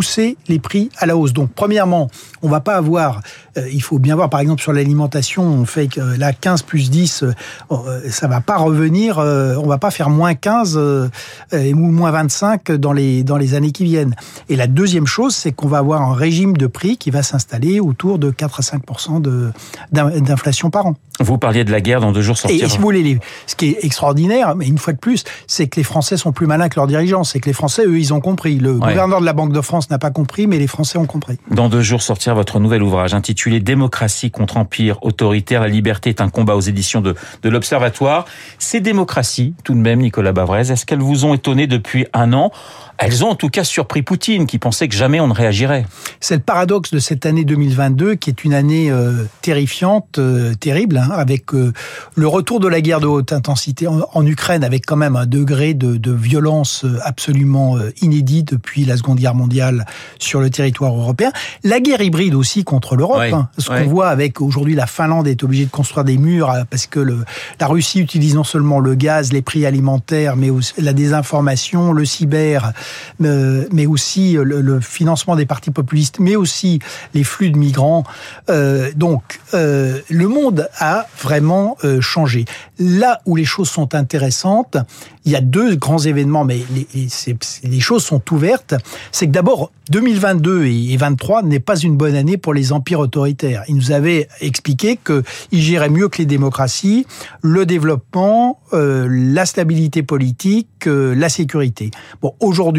pousser 0.00 0.36
les 0.48 0.58
prix 0.58 0.90
à 0.98 1.06
la 1.06 1.16
hausse. 1.16 1.32
Donc, 1.32 1.48
premièrement, 1.54 2.10
on 2.42 2.50
va 2.50 2.60
pas 2.60 2.74
avoir, 2.76 3.22
euh, 3.56 3.66
il 3.72 3.82
faut 3.82 3.98
bien 3.98 4.14
voir, 4.14 4.28
par 4.28 4.40
exemple, 4.40 4.60
sur 4.60 4.74
l'alimentation, 4.74 5.42
on 5.42 5.64
fait 5.64 5.86
que 5.86 6.00
euh, 6.02 6.16
là, 6.18 6.34
15 6.34 6.60
plus 6.64 6.90
10, 6.90 7.22
euh, 7.22 7.32
euh, 7.70 8.00
ça 8.10 8.26
va 8.28 8.42
pas 8.42 8.58
revenir, 8.58 9.18
euh, 9.18 9.54
on 9.56 9.66
va 9.66 9.78
pas 9.78 9.90
faire 9.90 10.10
moins 10.10 10.34
15 10.34 10.74
euh, 10.76 11.08
euh, 11.54 11.72
ou 11.72 11.76
moins 11.90 12.10
25 12.10 12.72
dans 12.72 12.92
les, 12.92 13.22
dans 13.24 13.38
les 13.38 13.54
années 13.54 13.72
qui 13.72 13.84
viennent. 13.84 14.14
Et 14.50 14.56
la 14.56 14.66
deuxième 14.66 15.06
chose, 15.06 15.34
c'est 15.34 15.52
qu'on 15.52 15.68
va 15.68 15.78
avoir 15.78 16.02
un 16.02 16.12
régime 16.12 16.58
de 16.58 16.66
prix 16.66 16.98
qui 16.98 17.10
va 17.10 17.22
s'installer 17.22 17.80
autour 17.80 18.18
de 18.18 18.30
4 18.30 18.60
à 18.60 18.62
5 18.62 18.82
de, 19.22 19.50
d'in- 19.92 20.20
d'inflation 20.20 20.68
par 20.68 20.84
an. 20.88 20.94
Vous 21.20 21.38
parliez 21.38 21.64
de 21.64 21.72
la 21.72 21.80
guerre 21.80 22.02
dans 22.02 22.12
deux 22.12 22.20
jours 22.20 22.36
Et, 22.36 22.40
sortir. 22.58 22.70
si 22.70 22.76
vous 22.76 22.82
voulez, 22.82 23.18
ce 23.46 23.54
qui 23.56 23.68
est 23.70 23.78
extraordinaire, 23.82 24.54
mais 24.56 24.66
une 24.66 24.76
fois 24.76 24.92
de 24.92 24.98
plus, 24.98 25.24
c'est 25.46 25.66
que 25.68 25.76
les 25.80 25.84
Français 25.84 26.18
sont 26.18 26.32
plus 26.32 26.46
malins 26.46 26.68
que 26.68 26.76
leurs 26.76 26.86
dirigeants. 26.86 27.24
C'est 27.24 27.40
que 27.40 27.46
les 27.46 27.54
Français, 27.54 27.84
eux, 27.86 27.98
ils 27.98 28.12
ont 28.12 28.20
compris. 28.20 28.58
Le 28.58 28.72
Ouais. 28.72 28.80
gouverneur 28.90 29.20
de 29.22 29.24
la 29.24 29.32
Banque 29.32 29.54
de 29.54 29.60
France 29.62 29.85
n'a 29.90 29.98
pas 29.98 30.10
compris, 30.10 30.46
mais 30.46 30.58
les 30.58 30.66
Français 30.66 30.98
ont 30.98 31.06
compris. 31.06 31.38
Dans 31.50 31.68
deux 31.68 31.82
jours 31.82 32.02
sortir 32.02 32.34
votre 32.34 32.58
nouvel 32.60 32.82
ouvrage 32.82 33.14
intitulé 33.14 33.60
Démocratie 33.60 34.30
contre 34.30 34.56
empire 34.56 34.98
autoritaire, 35.02 35.60
la 35.60 35.68
liberté 35.68 36.10
est 36.10 36.20
un 36.20 36.28
combat 36.28 36.56
aux 36.56 36.60
éditions 36.60 37.00
de, 37.00 37.14
de 37.42 37.48
l'Observatoire. 37.48 38.24
Ces 38.58 38.80
démocraties, 38.80 39.54
tout 39.64 39.74
de 39.74 39.78
même, 39.78 40.00
Nicolas 40.00 40.32
Bavrez, 40.32 40.72
est-ce 40.72 40.86
qu'elles 40.86 41.00
vous 41.00 41.24
ont 41.24 41.34
étonné 41.34 41.66
depuis 41.66 42.06
un 42.12 42.32
an? 42.32 42.50
Elles 42.98 43.24
ont 43.24 43.30
en 43.30 43.34
tout 43.34 43.48
cas 43.48 43.64
surpris 43.64 44.02
Poutine, 44.02 44.46
qui 44.46 44.58
pensait 44.58 44.88
que 44.88 44.94
jamais 44.94 45.20
on 45.20 45.28
ne 45.28 45.34
réagirait. 45.34 45.86
C'est 46.20 46.36
le 46.36 46.40
paradoxe 46.40 46.90
de 46.92 46.98
cette 46.98 47.26
année 47.26 47.44
2022, 47.44 48.14
qui 48.14 48.30
est 48.30 48.44
une 48.44 48.54
année 48.54 48.90
euh, 48.90 49.24
terrifiante, 49.42 50.18
euh, 50.18 50.54
terrible, 50.54 50.98
hein, 50.98 51.10
avec 51.12 51.54
euh, 51.54 51.72
le 52.14 52.26
retour 52.26 52.60
de 52.60 52.68
la 52.68 52.80
guerre 52.80 53.00
de 53.00 53.06
haute 53.06 53.32
intensité 53.32 53.86
en, 53.86 54.00
en 54.12 54.26
Ukraine, 54.26 54.64
avec 54.64 54.86
quand 54.86 54.96
même 54.96 55.16
un 55.16 55.26
degré 55.26 55.74
de, 55.74 55.96
de 55.96 56.12
violence 56.12 56.84
euh, 56.84 56.98
absolument 57.02 57.76
euh, 57.76 57.92
inédit 58.02 58.42
depuis 58.42 58.84
la 58.84 58.96
Seconde 58.96 59.18
Guerre 59.18 59.34
mondiale 59.34 59.86
sur 60.18 60.40
le 60.40 60.50
territoire 60.50 60.94
européen. 60.94 61.32
La 61.64 61.80
guerre 61.80 62.00
hybride 62.00 62.34
aussi 62.34 62.64
contre 62.64 62.96
l'Europe. 62.96 63.18
Ouais, 63.18 63.32
hein. 63.32 63.48
Ce 63.58 63.70
ouais. 63.70 63.82
qu'on 63.82 63.90
voit 63.90 64.08
avec 64.08 64.40
aujourd'hui 64.40 64.74
la 64.74 64.86
Finlande 64.86 65.26
est 65.28 65.42
obligée 65.42 65.66
de 65.66 65.70
construire 65.70 66.04
des 66.04 66.18
murs 66.18 66.50
euh, 66.50 66.62
parce 66.68 66.86
que 66.86 67.00
le, 67.00 67.24
la 67.60 67.66
Russie 67.66 68.00
utilise 68.00 68.34
non 68.34 68.44
seulement 68.44 68.80
le 68.80 68.94
gaz, 68.94 69.32
les 69.32 69.42
prix 69.42 69.66
alimentaires, 69.66 70.36
mais 70.36 70.50
aussi 70.50 70.72
la 70.78 70.92
désinformation, 70.92 71.92
le 71.92 72.04
cyber, 72.04 72.72
mais 73.18 73.86
aussi 73.86 74.34
le, 74.34 74.60
le 74.60 74.80
financement 74.80 75.36
des 75.36 75.46
partis 75.46 75.70
populistes, 75.70 76.18
mais 76.20 76.36
aussi 76.36 76.80
les 77.14 77.24
flux 77.24 77.50
de 77.50 77.58
migrants. 77.58 78.04
Euh, 78.50 78.90
donc, 78.94 79.40
euh, 79.54 80.00
le 80.08 80.28
monde 80.28 80.68
a 80.78 81.06
vraiment 81.20 81.76
euh, 81.84 82.00
changé. 82.00 82.44
Là 82.78 83.20
où 83.26 83.36
les 83.36 83.44
choses 83.44 83.70
sont 83.70 83.94
intéressantes, 83.94 84.76
il 85.24 85.32
y 85.32 85.36
a 85.36 85.40
deux 85.40 85.74
grands 85.76 85.98
événements, 85.98 86.44
mais 86.44 86.60
les, 86.94 87.80
choses 87.80 88.04
sont 88.04 88.22
ouvertes. 88.32 88.74
C'est 89.10 89.26
que 89.26 89.32
d'abord, 89.32 89.56
Or, 89.58 89.70
2022 89.90 90.64
et 90.64 90.70
2023 90.70 91.42
n'est 91.42 91.60
pas 91.60 91.76
une 91.76 91.96
bonne 91.96 92.16
année 92.16 92.36
pour 92.36 92.52
les 92.52 92.72
empires 92.72 93.00
autoritaires. 93.00 93.62
Il 93.68 93.76
nous 93.76 93.92
avait 93.92 94.28
expliqué 94.40 94.98
qu'ils 95.02 95.62
géraient 95.62 95.88
mieux 95.88 96.08
que 96.08 96.18
les 96.18 96.26
démocraties 96.26 97.06
le 97.40 97.64
développement, 97.64 98.60
euh, 98.72 99.06
la 99.08 99.46
stabilité 99.46 100.02
politique, 100.02 100.88
euh, 100.88 101.14
la 101.14 101.28
sécurité. 101.28 101.90
Bon, 102.20 102.34
aujourd'hui, 102.40 102.75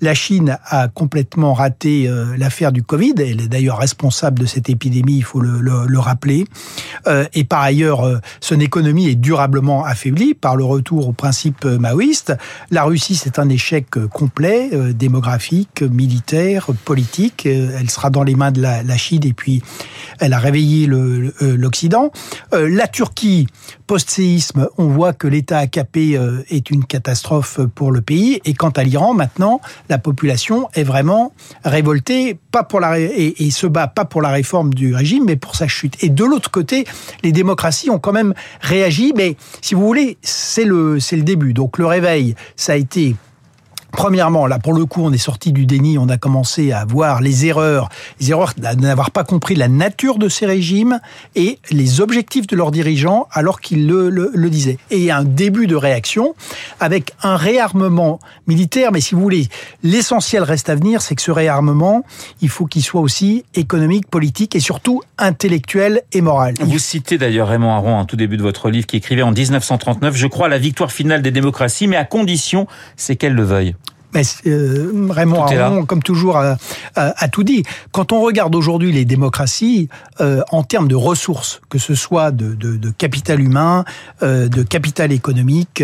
la 0.00 0.14
Chine 0.14 0.58
a 0.66 0.88
complètement 0.88 1.54
raté 1.54 2.08
euh, 2.08 2.36
l'affaire 2.36 2.72
du 2.72 2.82
Covid. 2.82 3.14
Elle 3.18 3.40
est 3.40 3.48
d'ailleurs 3.48 3.78
responsable 3.78 4.40
de 4.40 4.46
cette 4.46 4.68
épidémie, 4.68 5.16
il 5.16 5.24
faut 5.24 5.40
le, 5.40 5.60
le, 5.60 5.86
le 5.86 5.98
rappeler. 5.98 6.44
Euh, 7.06 7.26
et 7.34 7.44
par 7.44 7.60
ailleurs, 7.60 8.06
euh, 8.06 8.18
son 8.40 8.58
économie 8.60 9.08
est 9.08 9.14
durablement 9.14 9.84
affaiblie 9.84 10.34
par 10.34 10.56
le 10.56 10.64
retour 10.64 11.08
au 11.08 11.12
principe 11.12 11.64
maoïste. 11.64 12.34
La 12.70 12.84
Russie, 12.84 13.16
c'est 13.16 13.38
un 13.38 13.48
échec 13.48 13.86
complet, 14.12 14.70
démographique, 14.92 15.82
militaire, 15.82 16.66
politique. 16.84 17.46
Elle 17.46 17.90
sera 17.90 18.10
dans 18.10 18.22
les 18.22 18.34
mains 18.34 18.52
de 18.52 18.60
la, 18.60 18.82
la 18.82 18.96
Chine 18.96 19.24
et 19.24 19.32
puis 19.32 19.62
elle 20.18 20.32
a 20.32 20.38
réveillé 20.38 20.86
l'Occident. 20.86 22.10
la 22.52 22.88
Turquie, 22.88 23.46
post-séisme, 23.86 24.68
on 24.78 24.88
voit 24.88 25.12
que 25.12 25.28
l'État 25.28 25.58
AKP 25.58 26.18
est 26.48 26.70
une 26.70 26.84
catastrophe 26.84 27.60
pour 27.74 27.92
le 27.92 28.00
pays. 28.00 28.40
Et 28.44 28.54
quant 28.54 28.70
à 28.70 28.82
l'Iran, 28.82 29.14
maintenant, 29.22 29.60
la 29.88 29.98
population 29.98 30.68
est 30.74 30.82
vraiment 30.82 31.32
révoltée, 31.64 32.36
pas 32.50 32.64
pour 32.64 32.80
la 32.80 32.98
et, 32.98 33.50
se 33.52 33.68
bat 33.68 33.86
pas 33.86 34.04
pour 34.04 34.20
la 34.20 34.30
réforme 34.30 34.74
du 34.74 34.94
régime, 34.96 35.26
mais 35.26 35.36
pour 35.36 35.54
sa 35.54 35.68
chute. 35.68 36.02
Et 36.02 36.08
de 36.08 36.24
l'autre 36.24 36.50
côté, 36.50 36.86
les 37.22 37.30
démocraties 37.30 37.88
ont 37.88 38.00
quand 38.00 38.12
même 38.12 38.34
réagi, 38.60 39.12
mais 39.16 39.36
si 39.60 39.74
vous 39.76 39.86
voulez, 39.86 40.18
c'est 40.22 40.64
le 40.64 40.98
c'est 40.98 41.16
le 41.16 41.22
début. 41.22 41.52
Donc 41.52 41.78
le 41.78 41.86
réveil, 41.86 42.34
ça 42.56 42.72
a 42.72 42.76
été 42.76 43.14
Premièrement, 43.92 44.46
là, 44.46 44.58
pour 44.58 44.72
le 44.72 44.86
coup, 44.86 45.02
on 45.04 45.12
est 45.12 45.18
sorti 45.18 45.52
du 45.52 45.66
déni, 45.66 45.98
on 45.98 46.08
a 46.08 46.16
commencé 46.16 46.72
à 46.72 46.84
voir 46.84 47.20
les 47.20 47.46
erreurs, 47.46 47.88
les 48.20 48.30
erreurs 48.30 48.54
de 48.56 48.80
n'avoir 48.80 49.10
pas 49.10 49.22
compris 49.22 49.54
la 49.54 49.68
nature 49.68 50.18
de 50.18 50.28
ces 50.28 50.46
régimes 50.46 50.98
et 51.36 51.58
les 51.70 52.00
objectifs 52.00 52.46
de 52.46 52.56
leurs 52.56 52.70
dirigeants 52.70 53.28
alors 53.32 53.60
qu'ils 53.60 53.86
le, 53.86 54.08
le, 54.08 54.30
le, 54.34 54.50
disaient. 54.50 54.78
Et 54.90 55.10
un 55.10 55.24
début 55.24 55.66
de 55.66 55.76
réaction 55.76 56.34
avec 56.80 57.12
un 57.22 57.36
réarmement 57.36 58.18
militaire, 58.46 58.92
mais 58.92 59.00
si 59.00 59.14
vous 59.14 59.20
voulez, 59.20 59.48
l'essentiel 59.82 60.42
reste 60.42 60.68
à 60.70 60.74
venir, 60.74 61.02
c'est 61.02 61.14
que 61.14 61.22
ce 61.22 61.30
réarmement, 61.30 62.04
il 62.40 62.48
faut 62.48 62.66
qu'il 62.66 62.82
soit 62.82 63.00
aussi 63.00 63.44
économique, 63.54 64.08
politique 64.08 64.56
et 64.56 64.60
surtout 64.60 65.02
intellectuel 65.18 66.02
et 66.12 66.22
moral. 66.22 66.54
Vous 66.60 66.78
citez 66.78 67.18
d'ailleurs 67.18 67.48
Raymond 67.48 67.72
Aron 67.72 67.96
en 67.96 68.04
tout 68.06 68.16
début 68.16 68.36
de 68.36 68.42
votre 68.42 68.70
livre 68.70 68.86
qui 68.86 68.96
écrivait 68.96 69.22
en 69.22 69.32
1939, 69.32 70.16
je 70.16 70.26
crois 70.26 70.48
la 70.48 70.58
victoire 70.58 70.92
finale 70.92 71.22
des 71.22 71.30
démocraties, 71.30 71.86
mais 71.86 71.96
à 71.96 72.04
condition, 72.04 72.66
c'est 72.96 73.16
qu'elles 73.16 73.34
le 73.34 73.44
veuillent. 73.44 73.74
Mais 74.14 74.22
euh, 74.46 75.08
Raymond 75.10 75.44
Aron, 75.44 75.86
comme 75.86 76.02
toujours, 76.02 76.36
a, 76.36 76.56
a, 76.96 77.24
a, 77.24 77.28
tout 77.28 77.44
dit. 77.44 77.62
Quand 77.92 78.12
on 78.12 78.20
regarde 78.20 78.54
aujourd'hui 78.54 78.92
les 78.92 79.04
démocraties, 79.04 79.88
euh, 80.20 80.42
en 80.50 80.62
termes 80.62 80.88
de 80.88 80.94
ressources, 80.94 81.60
que 81.70 81.78
ce 81.78 81.94
soit 81.94 82.30
de, 82.30 82.54
de, 82.54 82.76
de 82.76 82.90
capital 82.90 83.40
humain, 83.40 83.84
euh, 84.22 84.48
de 84.48 84.62
capital 84.62 85.12
économique, 85.12 85.82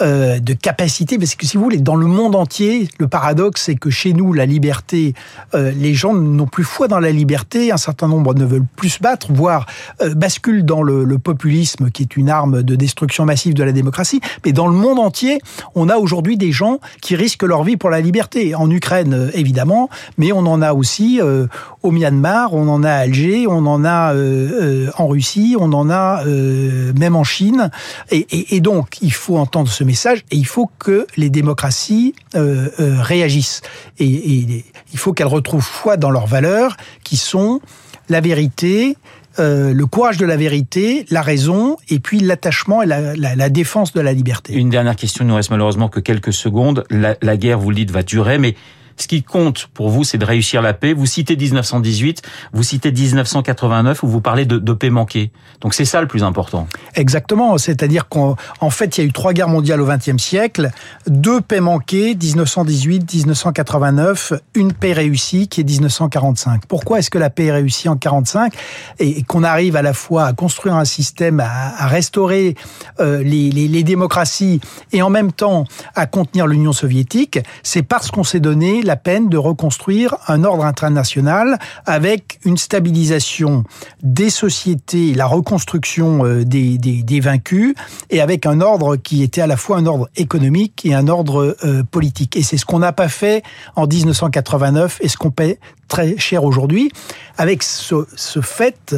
euh, 0.00 0.38
de 0.38 0.52
capacité, 0.52 1.18
parce 1.18 1.34
que 1.34 1.46
si 1.46 1.56
vous 1.56 1.64
voulez, 1.64 1.78
dans 1.78 1.96
le 1.96 2.06
monde 2.06 2.36
entier, 2.36 2.88
le 2.98 3.08
paradoxe, 3.08 3.62
c'est 3.64 3.74
que 3.74 3.90
chez 3.90 4.12
nous, 4.12 4.32
la 4.32 4.46
liberté, 4.46 5.14
euh, 5.54 5.72
les 5.72 5.94
gens 5.94 6.14
n'ont 6.14 6.46
plus 6.46 6.64
foi 6.64 6.86
dans 6.86 7.00
la 7.00 7.10
liberté, 7.10 7.72
un 7.72 7.76
certain 7.76 8.06
nombre 8.06 8.34
ne 8.34 8.44
veulent 8.44 8.66
plus 8.76 8.90
se 8.90 9.00
battre, 9.00 9.32
voire 9.32 9.66
euh, 10.00 10.14
basculent 10.14 10.64
dans 10.64 10.82
le, 10.82 11.04
le 11.04 11.18
populisme, 11.18 11.90
qui 11.90 12.02
est 12.02 12.16
une 12.16 12.30
arme 12.30 12.62
de 12.62 12.76
destruction 12.76 13.24
massive 13.24 13.54
de 13.54 13.64
la 13.64 13.72
démocratie. 13.72 14.20
Mais 14.44 14.52
dans 14.52 14.68
le 14.68 14.74
monde 14.74 15.00
entier, 15.00 15.40
on 15.74 15.88
a 15.88 15.96
aujourd'hui 15.96 16.36
des 16.36 16.52
gens 16.52 16.78
qui 17.00 17.16
risquent 17.16 17.42
leur 17.42 17.63
pour 17.76 17.90
la 17.90 18.00
liberté. 18.00 18.54
En 18.54 18.70
Ukraine, 18.70 19.14
euh, 19.14 19.30
évidemment, 19.34 19.88
mais 20.18 20.32
on 20.32 20.40
en 20.40 20.62
a 20.62 20.72
aussi 20.72 21.20
euh, 21.20 21.46
au 21.82 21.90
Myanmar, 21.90 22.54
on 22.54 22.68
en 22.68 22.82
a 22.82 22.90
à 22.90 22.98
Alger, 22.98 23.46
on 23.46 23.66
en 23.66 23.84
a 23.84 24.14
euh, 24.14 24.90
en 24.98 25.08
Russie, 25.08 25.56
on 25.58 25.72
en 25.72 25.90
a 25.90 26.24
même 26.24 27.16
en 27.16 27.24
Chine. 27.24 27.70
Et, 28.10 28.60
donc, 28.60 28.98
il 29.02 29.12
faut 29.12 29.36
entendre 29.36 29.68
ce 29.68 29.84
message 29.84 30.24
et 30.30 30.36
il 30.36 30.46
faut 30.46 30.70
que 30.78 31.06
les 31.16 31.30
démocraties 31.30 32.14
réagissent. 32.34 33.62
Et 33.98 34.64
il 34.92 34.98
faut 34.98 35.12
qu'elles 35.12 35.26
retrouvent 35.26 35.62
foi 35.62 35.96
dans 35.96 36.10
leurs 36.10 36.26
valeurs, 36.26 36.76
qui 37.02 37.16
sont 37.16 37.60
la 38.08 38.20
vérité, 38.20 38.96
euh, 39.38 39.72
le 39.72 39.86
courage 39.86 40.16
de 40.16 40.26
la 40.26 40.36
vérité, 40.36 41.06
la 41.10 41.22
raison, 41.22 41.76
et 41.88 41.98
puis 41.98 42.20
l'attachement 42.20 42.82
et 42.82 42.86
la, 42.86 43.48
défense 43.48 43.92
de 43.92 44.00
la 44.00 44.12
liberté. 44.12 44.54
Une 44.54 44.70
dernière 44.70 44.96
question, 44.96 45.24
il 45.24 45.28
nous 45.28 45.34
reste 45.34 45.50
malheureusement 45.50 45.88
que 45.88 46.00
quelques 46.00 46.32
secondes. 46.32 46.84
La, 46.90 47.16
la 47.20 47.36
guerre, 47.36 47.58
vous 47.58 47.70
le 47.70 47.76
dites, 47.76 47.90
va 47.90 48.02
durer, 48.02 48.38
mais 48.38 48.54
ce 48.96 49.08
qui 49.08 49.22
compte 49.22 49.68
pour 49.74 49.88
vous, 49.88 50.04
c'est 50.04 50.18
de 50.18 50.24
réussir 50.24 50.62
la 50.62 50.72
paix. 50.72 50.92
Vous 50.92 51.06
citez 51.06 51.36
1918, 51.36 52.22
vous 52.52 52.62
citez 52.62 52.92
1989, 52.92 54.02
où 54.02 54.08
vous 54.08 54.20
parlez 54.20 54.44
de, 54.44 54.72
paix 54.72 54.90
manquée. 54.90 55.30
Donc 55.60 55.74
c'est 55.74 55.84
ça 55.84 56.00
le 56.00 56.08
plus 56.08 56.24
important. 56.24 56.66
Exactement. 56.94 57.58
C'est-à-dire 57.58 58.08
qu'en 58.08 58.36
fait, 58.70 58.96
il 58.96 59.00
y 59.00 59.04
a 59.04 59.06
eu 59.06 59.12
trois 59.12 59.32
guerres 59.32 59.48
mondiales 59.48 59.80
au 59.80 59.86
XXe 59.86 60.22
siècle, 60.22 60.70
deux 61.06 61.40
paix 61.40 61.60
manquées, 61.60 62.16
1918, 62.20 63.12
1989, 63.14 64.32
une 64.54 64.72
paix 64.72 64.92
réussie 64.92 65.48
qui 65.48 65.60
est 65.60 65.64
1945. 65.64 66.66
Pourquoi 66.66 66.98
est-ce 66.98 67.10
que 67.10 67.18
la 67.18 67.30
paix 67.30 67.46
est 67.46 67.52
réussie 67.52 67.88
en 67.88 67.96
45 67.96 68.52
et, 68.98 69.22
qu'on 69.22 69.42
arrive 69.42 69.76
à 69.76 69.82
la 69.82 69.94
fois 69.94 70.26
à 70.26 70.32
construire 70.32 70.74
un 70.74 70.84
système, 70.84 71.40
à, 71.40 71.86
restaurer 71.86 72.54
euh, 73.00 73.22
les 73.22 73.82
démocraties 73.82 74.60
et 74.92 75.02
en 75.02 75.10
même 75.10 75.32
temps 75.32 75.64
à 75.94 76.06
contenir 76.06 76.46
l'Union 76.46 76.72
soviétique 76.72 77.38
C'est 77.62 77.82
parce 77.82 78.10
qu'on 78.10 78.24
s'est 78.24 78.40
donné 78.40 78.82
la 78.84 78.96
peine 78.96 79.28
de 79.28 79.36
reconstruire 79.36 80.16
un 80.28 80.44
ordre 80.44 80.64
international 80.64 81.58
avec 81.86 82.38
une 82.44 82.56
stabilisation 82.56 83.64
des 84.02 84.30
sociétés, 84.30 85.14
la 85.14 85.26
reconstruction 85.26 86.24
des, 86.44 86.78
des, 86.78 87.02
des, 87.02 87.20
vaincus, 87.20 87.74
et 88.10 88.20
avec 88.20 88.46
un 88.46 88.60
ordre 88.60 88.96
qui 88.96 89.22
était 89.22 89.40
à 89.40 89.46
la 89.46 89.56
fois 89.56 89.78
un 89.78 89.86
ordre 89.86 90.08
économique 90.16 90.84
et 90.84 90.94
un 90.94 91.08
ordre 91.08 91.56
euh, 91.64 91.82
politique. 91.82 92.36
Et 92.36 92.42
c'est 92.42 92.56
ce 92.56 92.64
qu'on 92.64 92.78
n'a 92.78 92.92
pas 92.92 93.08
fait 93.08 93.42
en 93.76 93.86
1989 93.86 94.98
et 95.00 95.08
ce 95.08 95.16
qu'on 95.16 95.30
paie 95.30 95.58
très 95.88 96.16
cher 96.18 96.44
aujourd'hui, 96.44 96.90
avec 97.38 97.62
ce, 97.62 98.06
ce 98.14 98.40
fait 98.40 98.94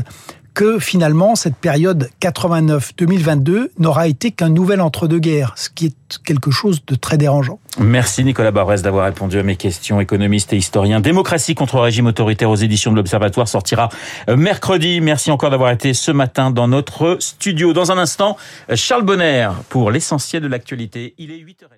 que 0.56 0.78
finalement 0.78 1.36
cette 1.36 1.54
période 1.54 2.08
89-2022 2.22 3.68
n'aura 3.78 4.08
été 4.08 4.30
qu'un 4.30 4.48
nouvel 4.48 4.80
entre-deux-guerres, 4.80 5.52
ce 5.54 5.68
qui 5.68 5.84
est 5.84 6.18
quelque 6.25 6.50
chose 6.50 6.82
de 6.86 6.94
très 6.94 7.18
dérangeant. 7.18 7.60
Merci 7.78 8.25
Nicolas 8.25 8.52
Barrès 8.52 8.80
d'avoir 8.80 9.04
répondu 9.04 9.38
à 9.38 9.42
mes 9.42 9.56
questions. 9.56 10.00
Économiste 10.00 10.54
et 10.54 10.56
historien. 10.56 11.00
Démocratie 11.00 11.54
contre 11.54 11.78
régime 11.78 12.06
autoritaire 12.06 12.48
aux 12.48 12.56
éditions 12.56 12.90
de 12.90 12.96
l'Observatoire 12.96 13.48
sortira 13.48 13.90
mercredi. 14.34 15.02
Merci 15.02 15.30
encore 15.30 15.50
d'avoir 15.50 15.70
été 15.72 15.92
ce 15.92 16.10
matin 16.10 16.50
dans 16.50 16.68
notre 16.68 17.18
studio. 17.20 17.75
Dans 17.75 17.92
un 17.92 17.98
instant, 17.98 18.38
Charles 18.75 19.04
Bonner 19.04 19.50
pour 19.68 19.90
l'essentiel 19.90 20.42
de 20.42 20.48
l'actualité. 20.48 21.14
Il 21.18 21.32
est 21.32 21.38
8h30. 21.38 21.76